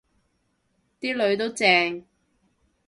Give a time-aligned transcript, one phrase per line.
[0.99, 2.03] 啲囡都正